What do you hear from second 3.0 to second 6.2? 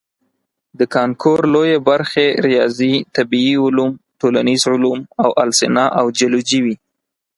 طبیعي علوم، ټولنیز علوم او السنه او